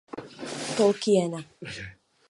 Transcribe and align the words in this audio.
Tolkiena. 0.77 1.39